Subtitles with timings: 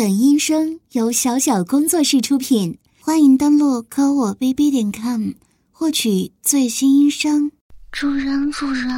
[0.00, 5.32] 本音声由小小工作室出品，欢迎登录科我 bb 点 com
[5.70, 7.52] 获取最新音声。
[7.92, 8.88] 主人，主人，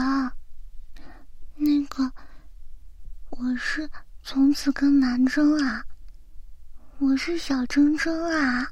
[1.56, 2.08] 那个，
[3.30, 3.90] 我是
[4.22, 5.84] 从此跟南征啊，
[7.00, 8.68] 我是小铮铮啊。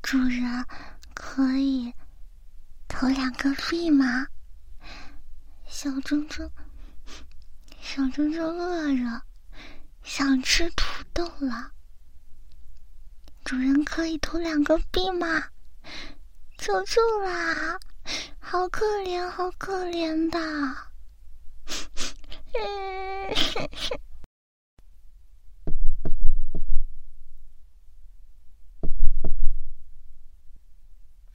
[0.00, 0.64] 主人，
[1.12, 1.92] 可以
[2.86, 4.28] 投两个币吗？
[5.66, 6.48] 小铮铮，
[7.80, 9.22] 小铮铮饿着。
[10.08, 11.70] 想吃土豆了，
[13.44, 15.50] 主人可以投两个币吗？
[16.56, 17.78] 求求啦！
[18.40, 20.38] 好可怜，好可怜的。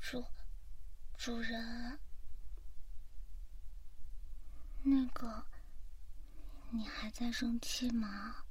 [0.02, 0.26] 主，
[1.16, 1.99] 主人，
[4.82, 5.46] 那个，
[6.71, 8.43] 你还在生气吗？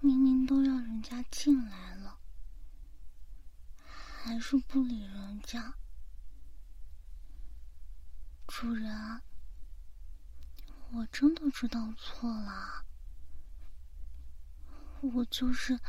[0.00, 2.18] 明明都让人家进来了，
[3.76, 5.74] 还是不理人家。
[8.46, 9.20] 主人，
[10.92, 12.84] 我真的知道错了，
[15.00, 15.80] 我就是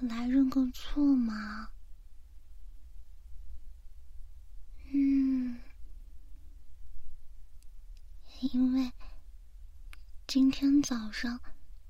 [0.00, 1.68] 来认个错嘛。
[4.86, 5.60] 嗯，
[8.40, 8.90] 因为。
[10.26, 11.38] 今天早上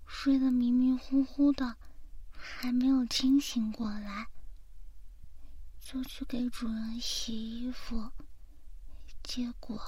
[0.07, 1.77] 睡得迷迷糊糊的，
[2.37, 4.27] 还没有清醒过来，
[5.81, 8.11] 就去给主人洗衣服，
[9.23, 9.81] 结果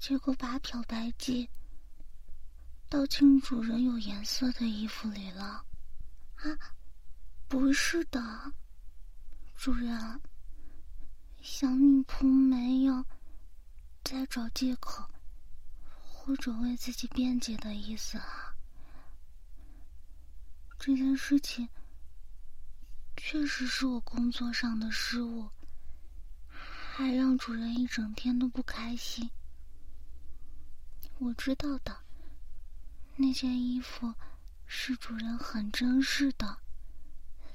[0.00, 1.48] 结果把漂白剂
[2.88, 5.64] 倒进主人有颜色的衣服里了。
[6.36, 6.58] 啊，
[7.48, 8.20] 不是的，
[9.54, 10.20] 主人，
[11.42, 13.04] 小女仆没有
[14.02, 15.11] 在找借口。
[16.24, 18.54] 或者为自己辩解的意思啊！
[20.78, 21.68] 这件事情
[23.16, 25.50] 确实是我工作上的失误，
[26.48, 29.28] 还让主人一整天都不开心。
[31.18, 32.04] 我知道的，
[33.16, 34.14] 那件衣服
[34.64, 36.56] 是主人很珍视的、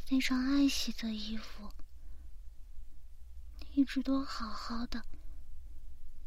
[0.06, 1.72] 非常爱惜的衣服，
[3.72, 5.01] 一直都好好的，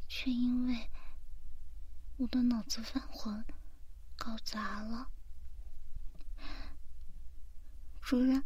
[0.09, 0.91] 却因为……
[2.21, 3.43] 我的脑子犯浑，
[4.15, 5.09] 搞砸了。
[8.03, 8.45] 主人，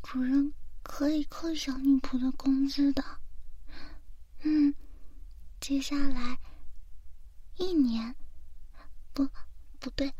[0.00, 0.54] 主人
[0.84, 3.02] 可以扣小女仆的工资的。
[4.44, 4.72] 嗯，
[5.58, 6.38] 接下来
[7.56, 8.14] 一年，
[9.12, 9.28] 不，
[9.80, 10.14] 不对，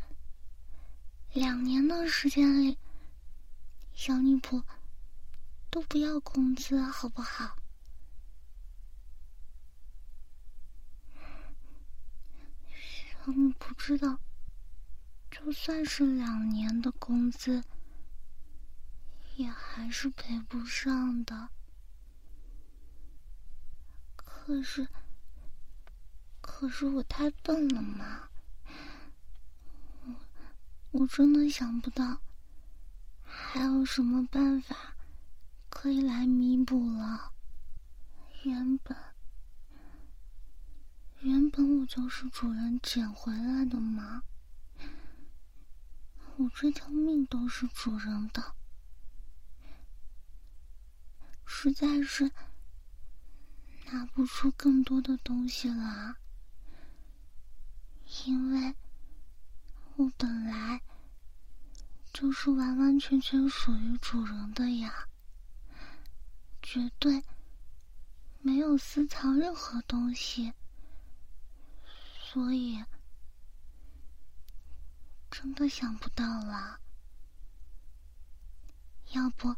[1.31, 2.77] 两年的时间里，
[3.93, 4.61] 小女仆
[5.69, 7.55] 都不要工资，好不好？
[13.35, 14.19] 你不知道，
[15.29, 17.63] 就算是两年的工资，
[19.35, 21.49] 也还是赔不上的。
[24.15, 24.87] 可是，
[26.41, 28.29] 可是我太笨了嘛！
[30.05, 30.15] 我
[30.91, 32.21] 我真的想不到，
[33.23, 34.95] 还有什么办法
[35.69, 37.33] 可以来弥补了。
[38.43, 39.06] 原本。
[41.21, 44.21] 原本我就是主人捡回来的嘛，
[46.37, 48.53] 我这条命都是主人的，
[51.45, 52.31] 实在是
[53.91, 56.17] 拿不出更多的东西了，
[58.25, 58.75] 因为
[59.95, 60.81] 我本来
[62.13, 65.07] 就是完完全全属于主人的呀，
[66.61, 67.23] 绝对
[68.39, 70.53] 没有私藏任何东西。
[72.29, 72.83] 所以，
[75.31, 76.77] 真的想不到了。
[79.11, 79.55] 要不，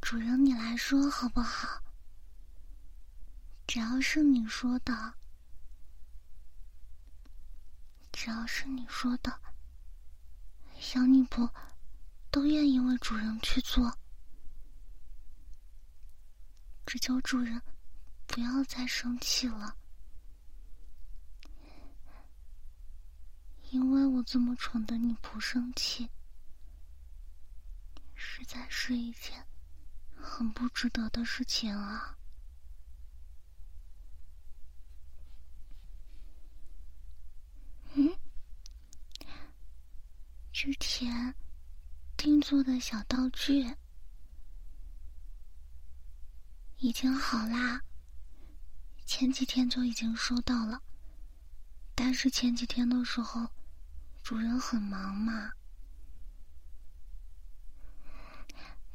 [0.00, 1.82] 主人你来说好不好？
[3.66, 5.14] 只要是你说的，
[8.10, 9.38] 只要是你说的，
[10.78, 11.46] 小女仆
[12.30, 13.98] 都愿意为主人去做。
[16.86, 17.60] 只求主人
[18.26, 19.76] 不要再生气了。
[23.76, 26.08] 因为我这么宠的你不生气，
[28.14, 29.46] 实在是一件
[30.16, 32.16] 很不值得的事情啊。
[37.92, 38.16] 嗯，
[40.54, 41.34] 之前
[42.16, 43.76] 定做的小道具
[46.78, 47.82] 已经好啦，
[49.04, 50.82] 前几天就已经收到了。
[51.94, 53.50] 但是前几天的时候，
[54.26, 55.52] 主人很忙嘛，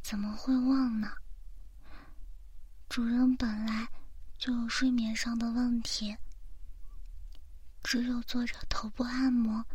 [0.02, 1.10] 怎么会忘呢？
[2.90, 3.88] 主人本来
[4.38, 6.14] 就有睡眠上的问题，
[7.82, 9.66] 只有做着头部按摩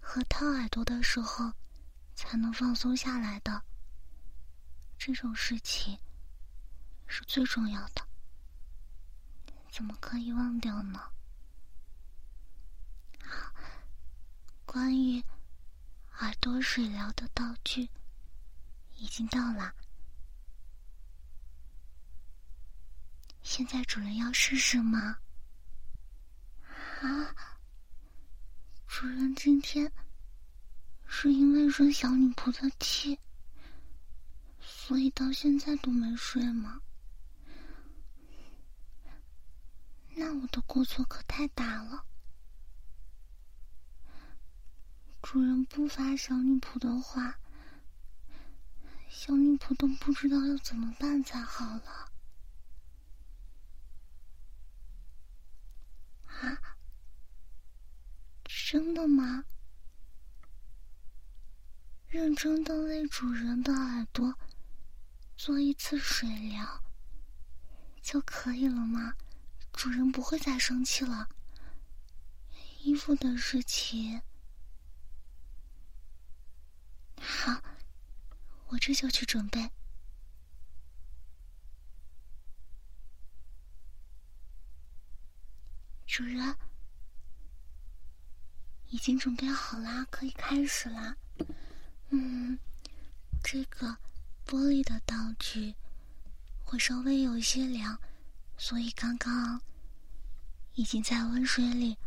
[0.00, 1.52] 和掏耳朵的时候，
[2.14, 3.62] 才能放松下来的。
[4.96, 5.98] 这种事情
[7.06, 8.00] 是最重要的，
[9.70, 10.98] 怎么可以忘掉呢？
[14.76, 15.24] 关于
[16.20, 17.88] 耳朵水疗的道具
[18.98, 19.74] 已经到了，
[23.42, 25.16] 现在主人要试试吗？
[27.00, 27.34] 啊，
[28.86, 29.90] 主人今天
[31.06, 33.18] 是因为生小女仆的气。
[34.60, 36.82] 所以到现在都没睡吗？
[40.14, 42.04] 那我的过错可太大了。
[45.28, 47.36] 主人不发小女仆的话，
[49.08, 52.12] 小女仆都不知道要怎么办才好了。
[56.26, 56.76] 啊？
[58.44, 59.44] 真的吗？
[62.06, 64.38] 认真的为主人的耳朵。
[65.36, 66.84] 做一次水疗
[68.00, 69.16] 就可以了吗？
[69.72, 71.28] 主人不会再生气了。
[72.78, 74.22] 衣服的事情，
[77.20, 77.60] 好，
[78.66, 79.70] 我这就去准备。
[86.06, 86.56] 主人，
[88.88, 91.16] 已经准备好啦，可以开始啦。
[92.10, 92.58] 嗯，
[93.42, 93.96] 这个。
[94.48, 95.74] 玻璃的道具
[96.62, 97.98] 会稍微有一些凉，
[98.56, 99.60] 所以刚刚
[100.74, 101.98] 已经在温水里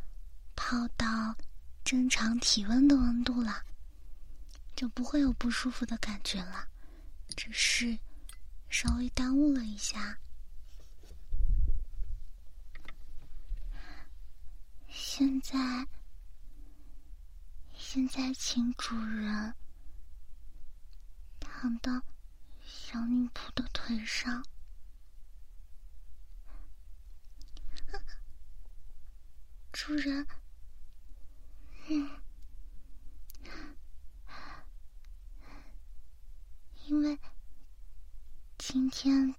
[0.56, 1.36] 泡到
[1.84, 3.62] 正常体温的温度了，
[4.80, 6.70] 就不会有不舒服的感觉了，
[7.36, 8.00] 只是
[8.70, 10.18] 稍微耽误了一下。
[14.88, 15.86] 现在，
[17.76, 19.54] 现在请主人
[21.42, 22.02] 躺到。
[22.64, 24.44] 小女仆的腿上，
[29.74, 30.25] 主人，
[31.90, 32.10] 嗯，
[36.86, 37.20] 因为
[38.58, 39.34] 今天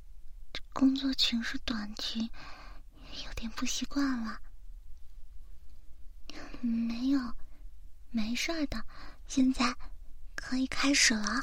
[0.73, 2.23] 工作群是短裙，
[3.27, 4.41] 有点不习惯了。
[6.63, 7.21] 没有，
[8.09, 8.83] 没事的，
[9.27, 9.77] 现在
[10.35, 11.43] 可以开始了。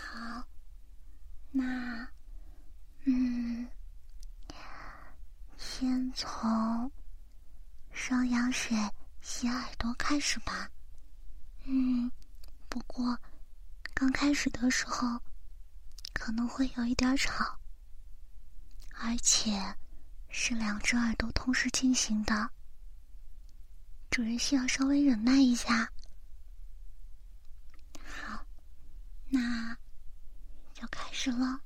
[0.00, 0.48] 好，
[1.50, 2.08] 那，
[3.02, 3.68] 嗯，
[5.58, 6.90] 先从
[7.92, 8.74] 双氧水
[9.20, 10.70] 洗耳朵开始吧。
[11.64, 12.10] 嗯，
[12.70, 13.18] 不过
[13.92, 15.20] 刚开始的时候
[16.14, 17.58] 可能会有一点吵，
[18.94, 19.76] 而且
[20.30, 22.48] 是两只耳朵同时进行的，
[24.10, 25.90] 主人需要稍微忍耐一下。
[28.22, 28.46] 好，
[29.28, 29.76] 那。
[30.74, 31.60] 就开始了，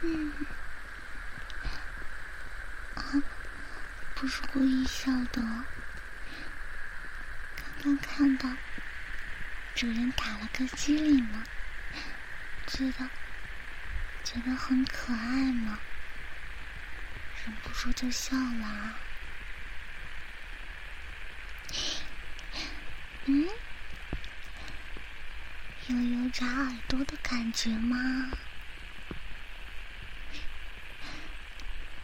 [0.00, 0.32] 嗯，
[2.94, 3.02] 啊，
[4.16, 5.42] 不是故意笑的，
[7.84, 8.48] 刚看到
[9.74, 11.44] 主人打了个机灵嘛，
[12.66, 13.10] 觉得
[14.22, 15.78] 觉得很可爱嘛，
[17.44, 18.98] 忍不住就笑了。
[23.26, 23.46] 嗯，
[25.88, 28.32] 有油炸耳朵的感觉吗？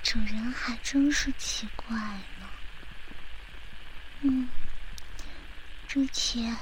[0.03, 1.97] 主人还真是奇怪
[2.39, 2.51] 呢。
[4.21, 4.47] 嗯，
[5.93, 6.57] 之前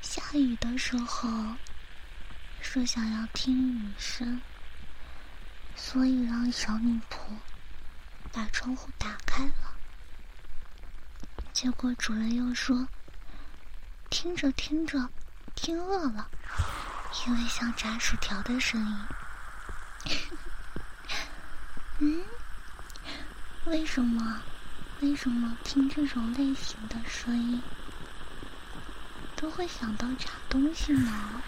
[0.00, 1.28] 下雨的时候
[2.60, 4.42] 说想要听雨声，
[5.76, 7.18] 所以让小女仆
[8.32, 9.76] 把窗户打开了，
[11.52, 12.88] 结果主人又说。
[14.10, 15.08] 听着听着，
[15.54, 16.28] 听饿了，
[17.24, 18.84] 因为像炸薯条的声
[20.04, 20.18] 音。
[22.00, 22.24] 嗯，
[23.66, 24.42] 为什么？
[25.00, 27.62] 为什么听这种类型的声音
[29.42, 31.42] 都会想到炸东西呢？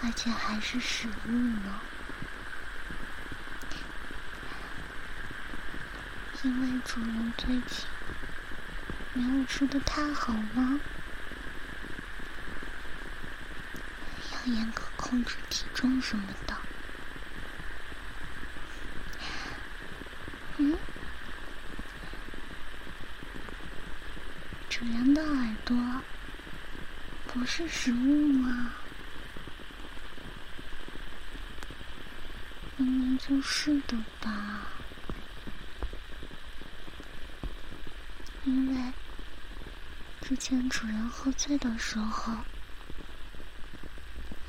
[0.00, 1.80] 而且还是食物呢？
[6.44, 7.88] 因为主人最近。
[9.14, 10.80] 没有吃的太好了，
[14.32, 16.56] 要严格控制体重什么的。
[20.58, 20.78] 嗯，
[24.68, 25.76] 主人的耳朵
[27.26, 28.72] 不是食物吗？
[32.76, 34.60] 明明就是的吧。
[38.44, 38.92] 因为
[40.20, 42.32] 之前主人喝醉的时候，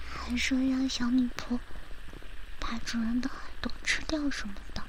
[0.07, 1.59] 还说让小女仆
[2.59, 4.83] 把主人的耳朵吃掉什么的。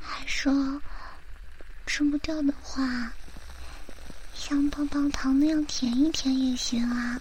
[0.00, 0.82] 还说
[1.86, 3.12] 吃不掉的话，
[4.50, 7.20] 像棒棒糖那样舔一舔也行啊。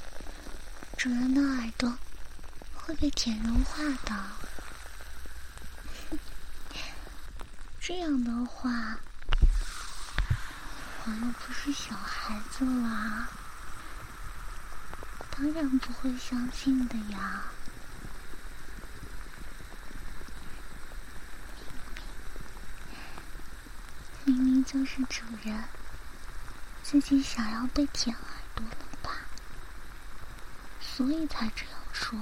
[0.98, 1.96] 主人的耳朵
[2.74, 4.16] 会被舔融化的。
[7.80, 8.98] 这样的话，
[11.06, 13.30] 我又不是小孩子啦，
[15.30, 17.44] 当然不会相信的呀。
[24.26, 25.64] 明明就是主人
[26.92, 29.12] 自己想要被舔耳朵了吧，
[30.82, 32.20] 所以才这样说。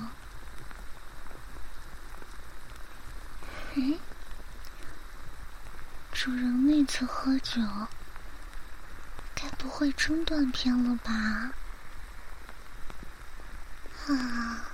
[3.75, 3.97] 哎，
[6.11, 7.61] 主人那次喝酒，
[9.33, 11.13] 该不会真断片了吧？
[14.09, 14.65] 啊，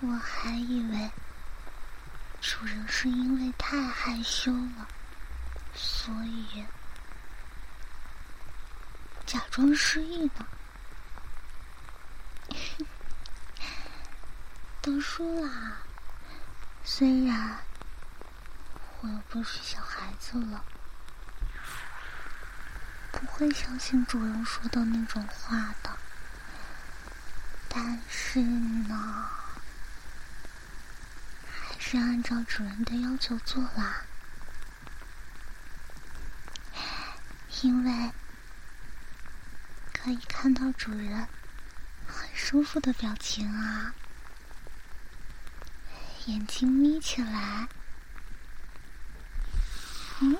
[0.00, 1.10] 我还以为
[2.42, 4.86] 主人是因为太害羞了。
[5.74, 6.62] 所以，
[9.34, 10.46] 假装失忆呢。
[14.80, 15.78] 都说啦。
[16.84, 17.58] 虽然
[19.00, 20.64] 我又不是小孩子了，
[23.10, 25.98] 不会相信主人说的那种话的。
[27.68, 29.28] 但是呢，
[31.50, 34.04] 还是按照主人的要求做啦。
[37.62, 38.12] 因为
[40.04, 41.26] 可以看到主人
[42.06, 43.94] 很舒服的表情啊，
[46.26, 47.66] 眼睛眯起来，
[50.20, 50.36] 嗯，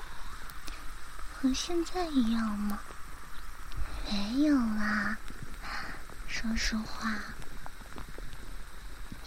[1.33, 2.79] 和现在一样吗？
[4.11, 5.17] 没有啦，
[6.27, 7.15] 说实话，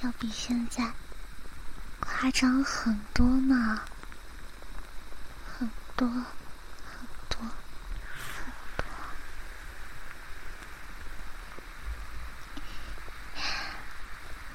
[0.02, 0.92] 要比现在
[1.99, 3.80] 夸张很多呢，
[5.59, 6.09] 很多。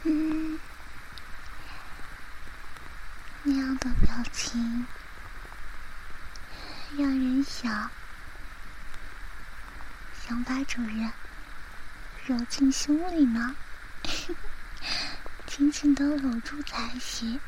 [0.06, 0.60] 嗯，
[3.44, 4.14] 那样的表
[4.54, 4.86] 情
[6.96, 7.90] 让人想
[10.22, 11.12] 想把主人
[12.28, 13.56] 揉进胸里呢，
[15.48, 17.40] 紧紧的搂住才行。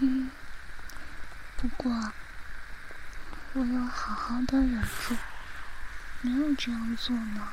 [0.00, 0.28] 嗯，
[1.56, 2.12] 不过
[3.52, 5.16] 我要好好的忍住，
[6.22, 7.48] 没有这样做呢。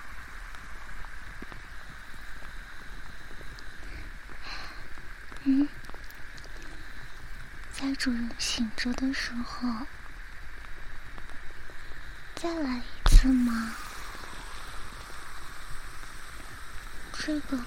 [5.44, 5.70] 嗯，
[7.80, 9.70] 在主人醒着的时候，
[12.36, 13.74] 再来一次吗？
[17.14, 17.58] 这个，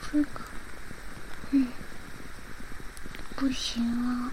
[0.00, 0.40] 这个，
[1.50, 1.68] 嗯，
[3.36, 4.32] 不行啊。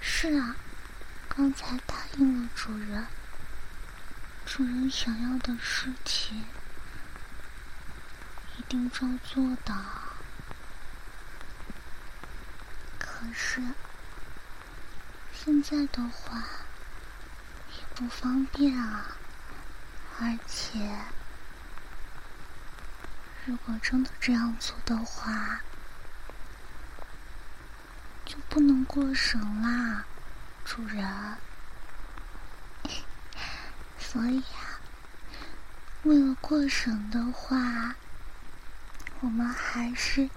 [0.00, 0.56] 是啊，
[1.28, 3.06] 刚才答应了主人，
[4.44, 6.44] 主人想要的事情。
[8.58, 9.74] 一定照做的，
[12.98, 13.62] 可可是
[15.32, 16.44] 现在的话
[17.70, 19.16] 也不方便啊，
[20.20, 20.78] 而且
[23.46, 25.62] 如果真的这样做的话，
[28.26, 30.04] 就不能过审啦，
[30.62, 31.38] 主人。
[33.98, 34.84] 所以啊，
[36.02, 37.94] 为了过审的话。
[39.20, 40.28] 我们还是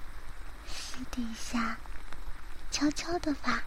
[0.66, 1.78] 私底下
[2.80, 3.64] 悄悄的吧，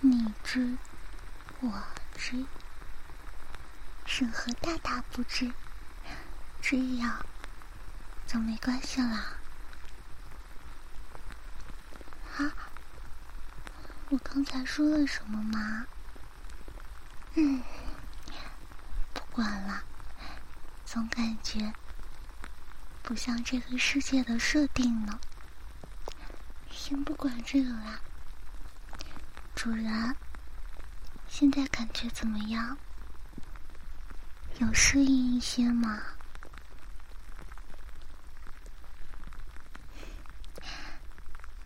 [0.00, 0.78] 你知
[1.60, 1.70] 我
[2.16, 2.46] 知，
[4.06, 5.52] 审核大大不知，
[6.62, 7.26] 这样
[8.26, 9.36] 就没关系啦。
[12.38, 12.54] 啊，
[14.08, 15.84] 我刚才说了什么吗？
[17.34, 17.62] 嗯，
[19.12, 19.84] 不管了，
[20.86, 21.74] 总感觉。
[23.02, 25.20] 不像这个世界的设定呢。
[26.76, 28.00] 先不管这个了。
[29.54, 30.14] 主人
[31.28, 32.76] 现在感觉怎么样？
[34.58, 36.02] 有适应一些吗？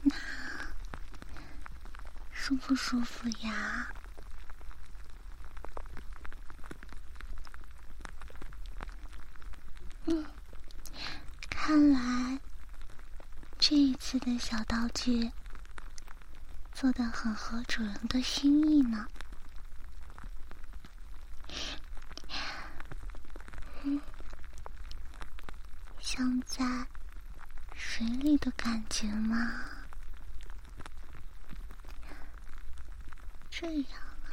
[0.03, 0.15] 那
[2.31, 3.89] 舒不舒服呀？
[10.05, 10.25] 嗯
[11.51, 12.41] 看来
[13.69, 15.31] 这一次的小道具
[16.73, 19.07] 做的很合主人的心意呢，
[26.01, 26.87] 像在
[27.75, 29.67] 水里的感觉吗？
[33.51, 34.33] 这样啊，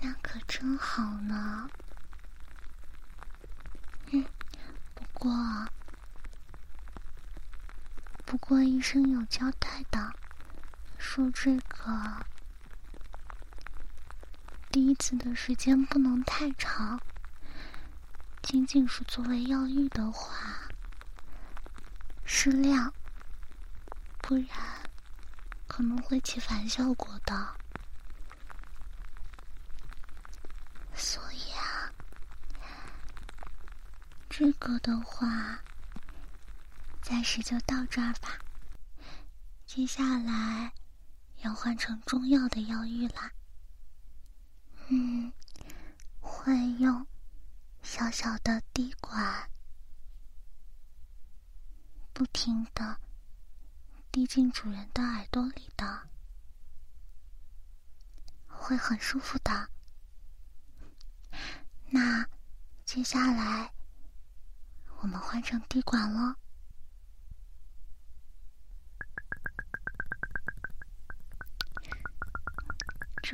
[0.00, 1.70] 那可真好呢。
[4.10, 4.24] 嗯，
[4.92, 5.30] 不过。
[8.24, 10.12] 不过医生有交代的
[10.98, 12.26] 说这个
[14.70, 17.00] 第一次的时间不能太长
[18.42, 20.68] 仅仅是作为药浴的话
[22.24, 22.92] 适量
[24.20, 24.46] 不然
[25.68, 27.54] 可能会起反效果的。
[30.94, 31.92] 所以啊
[34.30, 35.60] 这个的话
[37.04, 38.38] 暂时就到这儿吧。
[39.66, 40.72] 接下来
[41.42, 43.30] 要换成中药的药浴啦
[44.88, 45.30] 嗯
[46.20, 47.06] 会用
[47.82, 49.50] 小小的滴管
[52.14, 52.98] 不停的
[54.10, 56.08] 滴进主人的耳朵里的
[58.46, 59.68] 会很舒服的。
[61.90, 62.26] 那
[62.86, 63.74] 接下来
[65.02, 66.38] 我们换成滴管了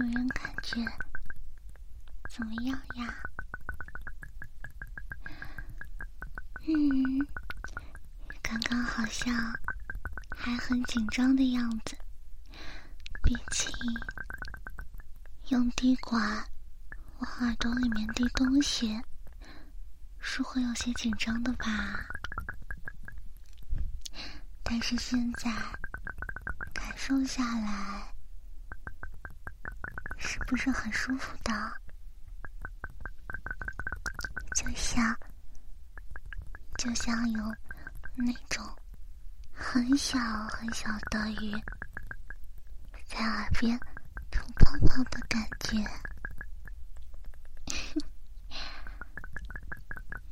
[0.00, 0.82] 有人感觉
[2.30, 3.14] 怎么样呀？
[6.66, 7.18] 嗯
[8.40, 9.34] 刚刚好像
[10.34, 11.98] 还很紧张的样子
[13.22, 13.70] 毕竟
[15.48, 16.46] 用滴管
[17.18, 18.98] 往耳朵里面滴东西
[20.18, 22.06] 是会有些紧张的吧？
[24.62, 25.52] 但是现在
[26.72, 28.14] 感受下来
[30.46, 31.52] 不是很舒服的？
[34.54, 35.16] 就像，
[36.76, 37.56] 就像有
[38.14, 38.64] 那种
[39.52, 41.52] 很小很小的鱼
[43.06, 43.78] 在耳边
[44.30, 45.78] 吐泡泡的感觉。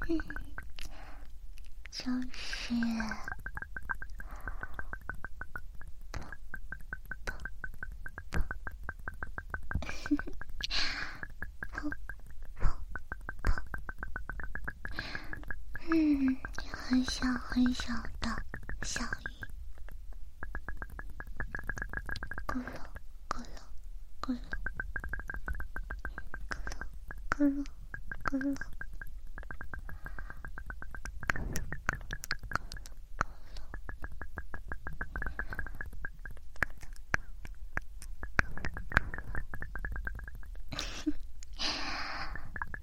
[0.09, 0.18] 嗯，
[1.90, 2.75] 就是。
[17.59, 18.31] 很小的
[18.83, 19.42] 小鱼，
[22.47, 22.62] 咕噜
[23.29, 23.47] 咕噜
[24.21, 24.38] 咕噜
[26.49, 26.71] 咕噜
[27.35, 27.66] 咕噜
[28.23, 28.57] 咕噜。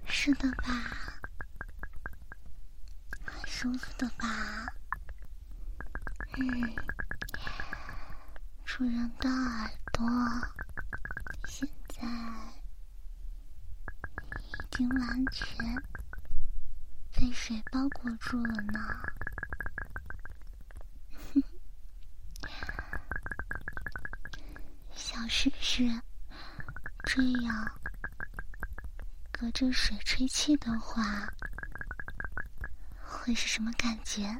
[0.05, 1.04] 是的吧。
[3.65, 4.27] 舒服的吧。
[6.37, 6.75] 嗯
[8.63, 10.07] 主人的耳朵
[11.47, 12.07] 现在
[14.37, 15.83] 已经完全
[17.15, 18.79] 被水包裹住了呢。
[24.93, 25.89] 小诗诗
[27.03, 27.71] 这样
[29.31, 31.27] 隔着水吹气的话
[33.25, 34.39] 会是什么感觉？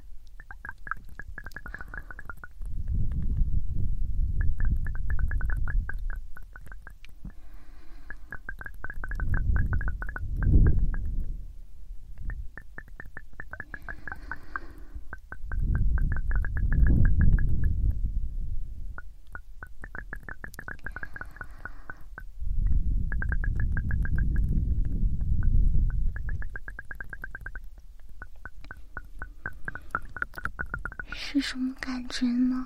[31.36, 32.66] 是什么感觉呢？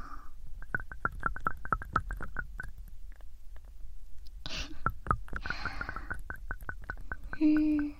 [7.41, 7.95] 嗯，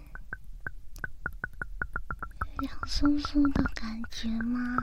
[2.59, 4.77] 凉飕飕的感觉吗？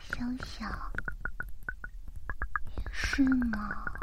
[0.00, 0.92] 小小，
[2.76, 3.95] 也是呢。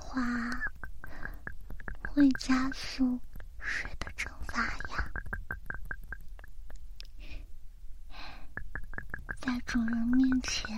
[0.00, 0.20] 话
[2.08, 3.20] 会加速
[3.60, 5.10] 水的蒸发呀。
[9.40, 10.76] 在主人面前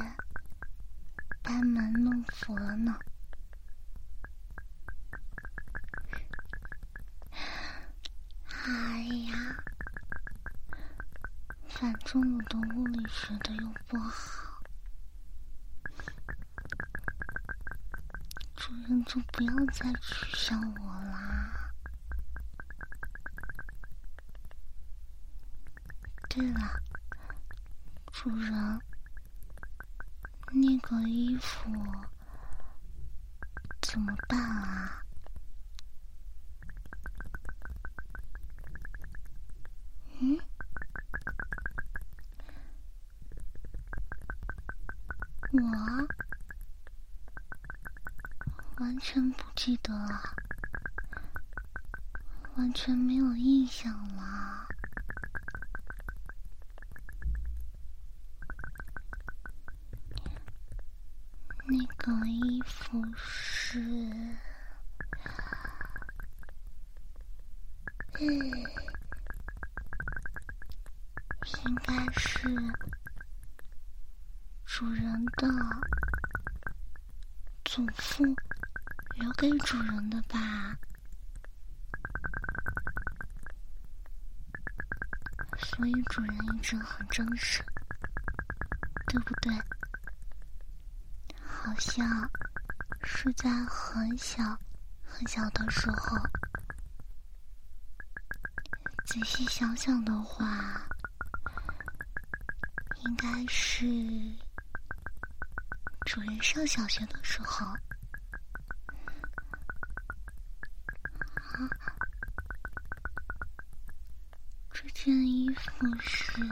[1.43, 2.99] 班门弄斧了呢。
[8.65, 9.57] 哎呀，
[11.69, 14.63] 反正我的物理学的又不好，
[18.93, 21.73] 主人就不要再取笑我啦。
[26.29, 26.61] 对了。
[28.13, 28.81] 主人，
[30.51, 31.71] 那个衣服
[33.81, 35.03] 怎么办啊？
[40.21, 40.39] 嗯？
[48.75, 50.23] 我真不记得了，
[52.57, 54.67] 完全没有印象了。
[61.67, 63.79] 那个衣服是，
[68.15, 68.51] 嗯，
[71.67, 72.49] 应该是
[74.65, 75.47] 主人的
[77.63, 78.25] 祖父
[79.43, 80.79] 留给主人的吧，
[85.59, 87.61] 所以主人一直很珍视，
[89.09, 89.53] 对不对？
[91.45, 92.31] 好像
[93.03, 94.57] 是在很小
[95.05, 96.17] 很小的时候，
[99.05, 100.87] 仔细想想的话，
[103.05, 103.85] 应该是
[106.07, 107.67] 主人上小学的时候。
[115.83, 116.43] 衣服是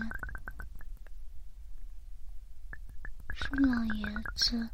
[3.33, 4.69] 是老爷子。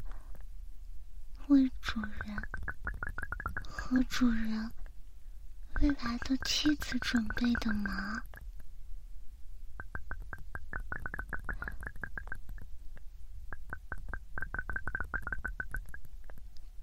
[1.47, 2.35] 为主人
[3.69, 4.71] 和主人
[5.79, 8.21] 未来的妻子准备的吗？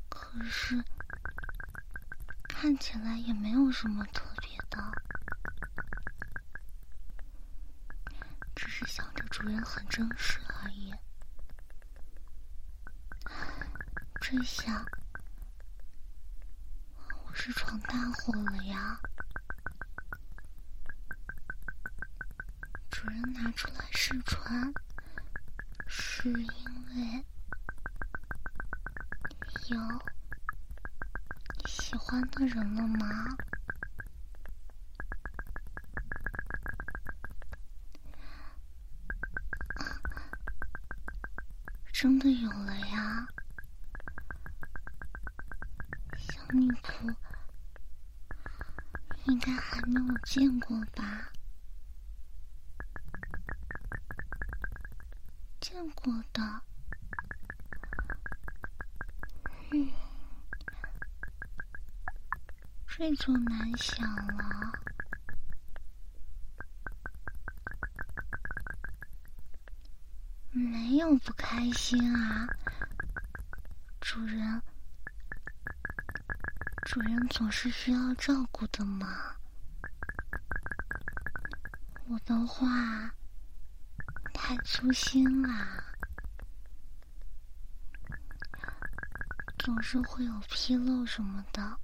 [0.08, 0.82] 可是
[2.48, 4.80] 看起来也没有什么特别的，
[8.64, 10.90] 只是想着主人很真实而已。
[14.22, 14.82] 这下
[17.26, 18.98] 我是闯大祸了呀！
[22.90, 24.72] 主人拿出来试穿，
[25.86, 26.48] 是因
[26.96, 27.26] 为
[29.68, 29.78] 有
[31.66, 33.26] 喜欢的人了吗？
[42.04, 43.26] 真的有了呀！
[46.18, 47.14] 小女仆
[49.24, 51.32] 应该还没有见过吧？
[55.60, 56.60] 见过的，
[59.72, 59.90] 嗯，
[62.86, 64.93] 这就难想了。
[70.94, 72.46] 没有不开心啊，
[74.00, 74.62] 主人。
[76.84, 79.34] 主人总是需要照顾的嘛。
[82.06, 83.12] 我的话
[84.32, 85.82] 太粗心啦，
[89.58, 91.76] 总是会有纰漏什么的。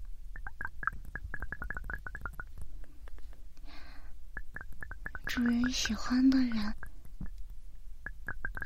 [5.26, 6.72] 主人喜欢的人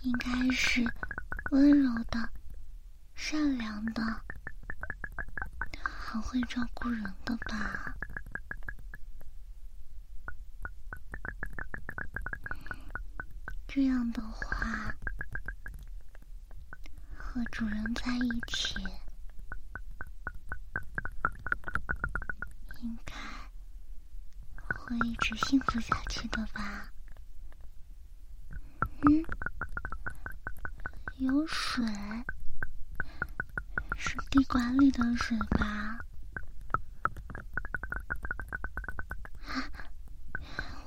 [0.04, 0.84] 应该是
[1.50, 2.28] 温柔的、
[3.14, 4.02] 善良的。
[5.82, 7.94] 很会照顾人的吧？
[13.66, 14.94] 这样的话，
[17.16, 18.78] 和主人在一起，
[22.82, 23.14] 应该
[24.68, 26.92] 会一直幸福下去的吧？
[29.08, 29.24] 嗯，
[31.24, 31.82] 有水。
[33.96, 35.98] 是地管里的水吧？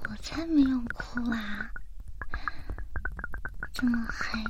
[0.04, 1.72] 我才没有哭啊！
[3.74, 4.44] 这么黑，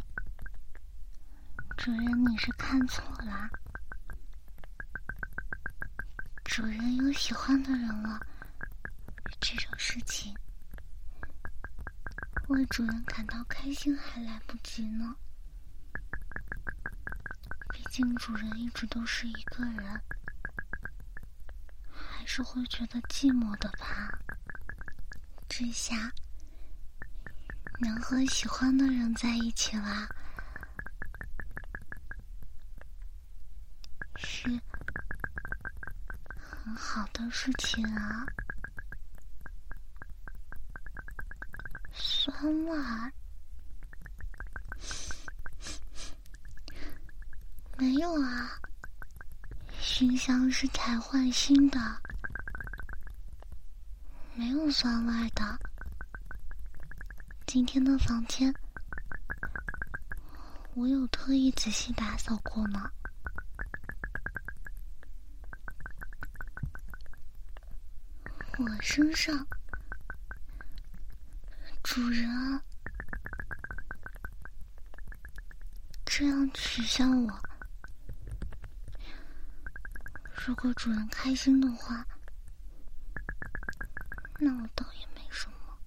[1.78, 3.50] 主人，你是看错了。
[6.43, 8.19] 主人有喜欢的人了，
[9.39, 10.36] 这种事情
[12.50, 15.15] 为主人感到开心还来不及呢。
[17.97, 19.99] 新主人一直都是一个人，
[21.91, 24.07] 还是会觉得寂寞的吧。
[25.49, 26.12] 这下
[27.79, 30.07] 能和喜欢的人在一起啦。
[34.15, 34.47] 是
[36.39, 38.27] 很好的事情啊，
[41.91, 43.12] 酸辣？
[47.97, 48.62] 没有啊，
[49.79, 51.79] 熏香是才换新的，
[54.36, 55.60] 没有酸味的。
[57.47, 58.53] 今天的房间
[60.75, 62.88] 我有特意仔细打扫过呢。
[68.60, 69.36] 我身上，
[71.81, 72.62] 主人
[76.05, 77.41] 这样取笑我，
[80.47, 82.07] 如果主人开心的话，
[84.39, 85.77] 那我倒也没什么。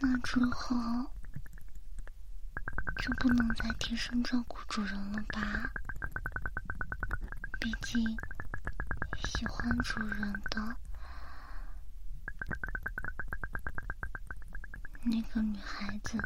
[0.00, 0.76] 那之后
[3.02, 5.68] 就不能再贴身照顾主人了吧？
[7.58, 8.16] 毕竟
[9.24, 10.76] 喜欢主人的
[15.14, 16.18] 那个女孩子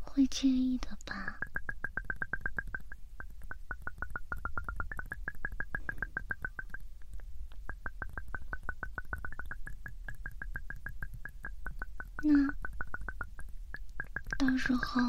[0.00, 1.38] 会介意的吧？
[12.22, 12.32] 那
[14.38, 15.02] 到时候，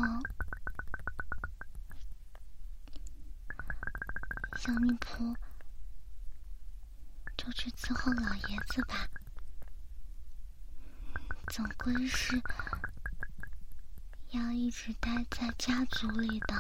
[4.58, 5.34] 小女仆
[7.38, 9.08] 就去伺候老爷子吧。
[11.60, 12.42] 总归是
[14.30, 16.56] 要一直待在家族里的，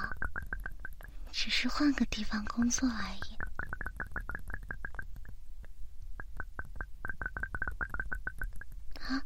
[1.31, 3.37] 只是换个地方工作而已。
[8.99, 9.23] 啊？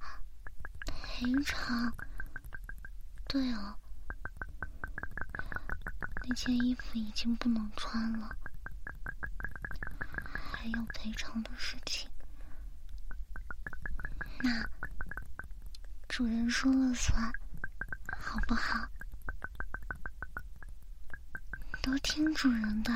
[0.85, 1.91] 赔偿？
[3.27, 3.75] 对哦，
[6.23, 8.35] 那件衣服已经不能穿了，
[10.53, 12.07] 还有赔偿的事情。
[14.43, 14.69] 那
[16.15, 17.19] 主人说了算，
[18.19, 18.87] 好不好？
[21.81, 22.93] 都听主人的。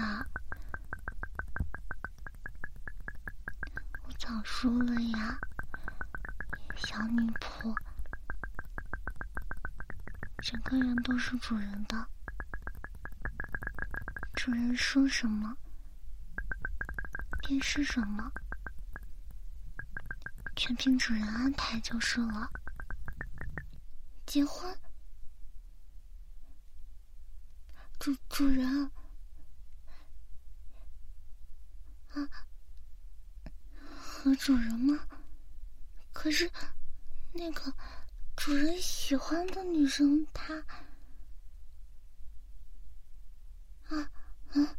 [4.04, 5.36] 我早说了呀，
[6.76, 7.76] 小女仆。
[10.44, 12.08] 整个人都是主人的，
[14.36, 15.58] 主人说什么
[17.40, 18.32] 便是什么，
[20.56, 22.48] 全凭主人安排就是了。
[24.28, 24.78] 结婚，
[27.98, 28.92] 主主人
[32.14, 32.30] 啊，
[33.98, 35.08] 和主人吗？
[36.14, 36.52] 可是
[37.34, 37.74] 那个。
[38.40, 40.54] 主人喜欢的女生，她
[43.90, 44.12] 啊
[44.52, 44.78] 啊，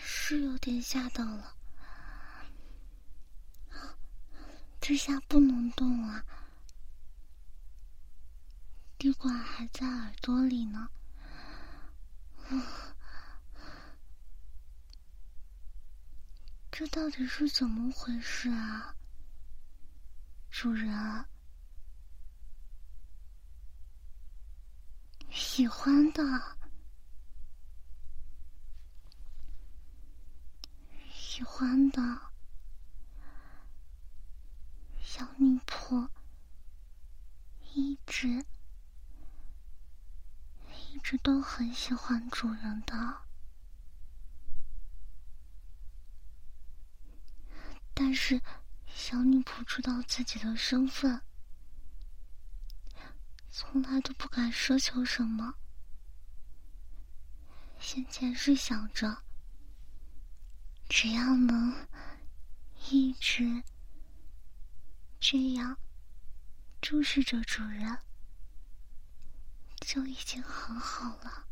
[0.00, 1.56] 是有点吓到了。
[4.80, 6.24] 这下不能动了，
[9.06, 10.90] 滴管还在耳朵里呢。
[16.72, 18.96] 这到底是怎么回事啊，
[20.50, 21.24] 主人？
[25.30, 26.56] 喜欢的，
[31.14, 32.02] 喜欢的，
[35.00, 36.08] 小女仆
[37.72, 38.44] 一直
[41.26, 43.22] 都很喜欢主人的，
[47.92, 48.40] 但是
[48.86, 51.20] 小女仆知道自己的身份。
[53.50, 55.54] 从来都不敢奢求什么，
[57.80, 59.24] 现在是想着，
[60.88, 61.88] 只要能
[62.88, 63.64] 一直
[65.18, 65.76] 这样
[66.80, 67.98] 注视着主人，
[69.86, 71.46] 就已经很好了。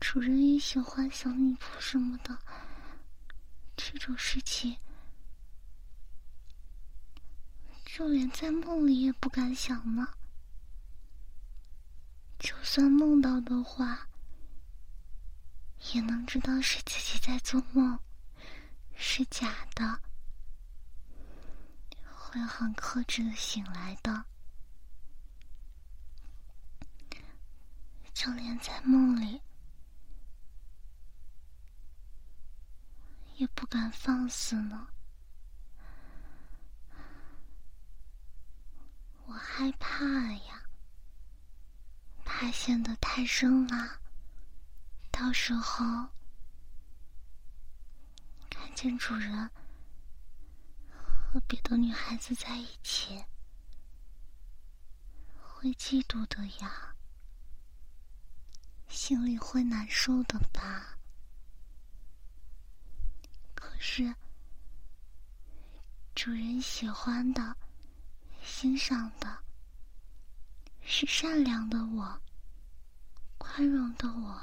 [0.00, 2.38] 主人也喜欢小女仆什么的，
[3.76, 4.78] 这种事情，
[7.84, 10.08] 就连在梦里也不敢想呢。
[12.38, 14.08] 就算梦到的话，
[15.92, 17.98] 也能知道是自己在做梦，
[18.94, 20.00] 是假的，
[22.34, 24.24] 会很克制的醒来的。
[28.12, 29.40] 就连在梦里，
[33.36, 34.88] 也不敢放肆呢。
[39.26, 40.64] 我害怕呀，
[42.24, 44.00] 怕陷得太深了，
[45.12, 45.84] 到时候
[48.50, 49.48] 看见主人
[51.34, 53.24] 和别的女孩子在一起，
[55.36, 56.94] 会嫉妒的呀。
[58.86, 60.96] 心里会难受的吧？
[63.52, 64.14] 可是，
[66.14, 67.56] 主人喜欢的、
[68.40, 69.42] 欣赏的，
[70.82, 72.22] 是善良的我、
[73.38, 74.40] 宽容的我。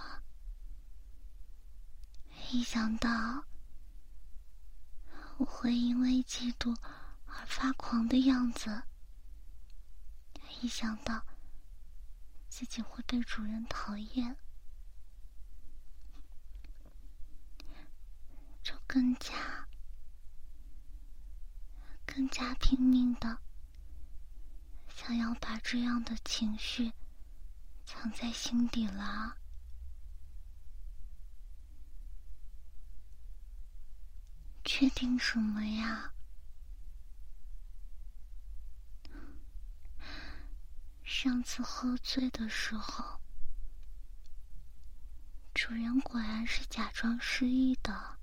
[2.52, 3.46] 一想到
[5.42, 6.78] 我会因为嫉妒
[7.26, 8.84] 而发狂的样子，
[10.62, 11.26] 一想到……
[12.48, 14.38] 自己会被主人讨厌，
[18.62, 19.68] 就更加、
[22.06, 23.40] 更加拼命的
[24.90, 26.94] 想要把这样的情绪
[27.84, 29.41] 藏在心底了。
[34.64, 36.14] 确定什么呀？
[41.04, 43.20] 上次喝醉的时候，
[45.54, 48.18] 主人果然是假装失忆的，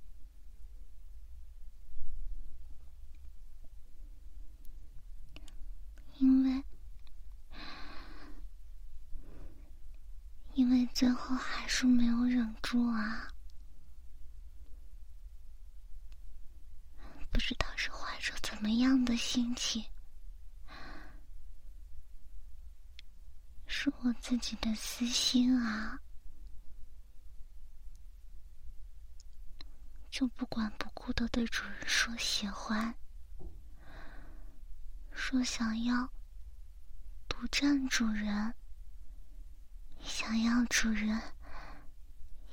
[6.18, 6.64] 因为
[10.54, 13.28] 因为最后还是没有忍住啊，
[17.30, 19.84] 不知道是怀着怎么样的心情。
[23.66, 26.00] 是我自己的私心啊，
[30.10, 32.92] 就不管不顾的对主人说喜欢，
[35.12, 36.10] 说想要
[37.28, 38.52] 独占主人，
[40.02, 41.20] 想要主人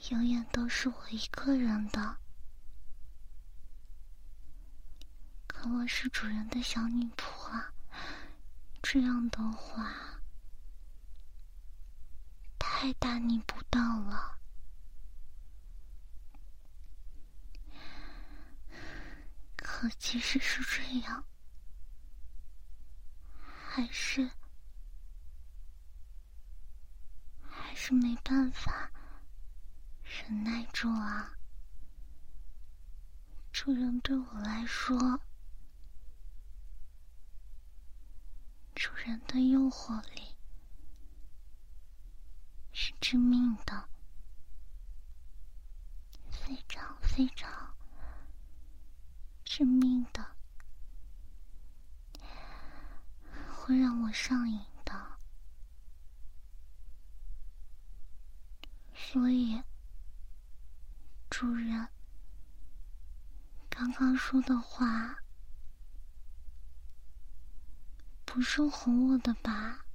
[0.10, 2.18] 永远都是我一个人的。
[5.68, 7.74] 我是主人的小女仆啊，
[8.84, 9.92] 这样的话。
[12.60, 14.38] 太大逆不道了，
[19.56, 21.26] 可即使是这样，
[23.42, 24.30] 还是
[27.42, 28.92] 还是没办法
[30.04, 31.32] 忍耐住啊！
[33.52, 35.20] 主人对我来说，
[38.76, 40.36] 主人的诱惑力。
[42.78, 43.88] 是致命的，
[46.30, 47.74] 非常非常
[49.46, 50.36] 致命的，
[53.50, 55.18] 会让我上瘾的。
[58.94, 59.64] 所以，
[61.30, 61.88] 主人
[63.70, 65.24] 刚刚说的话，
[68.36, 69.86] 不是哄我的吧？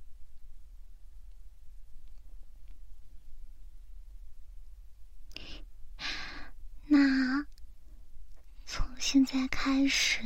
[6.86, 6.96] 那
[8.64, 10.22] 从现在开始，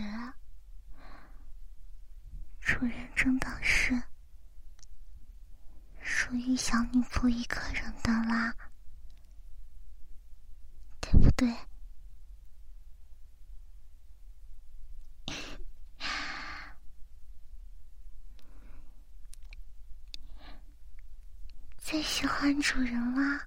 [2.61, 4.01] 主人真的是
[6.01, 8.55] 属于小女仆一个人的啦，
[11.01, 11.53] 对不对？
[21.79, 23.47] 最喜欢主人啦！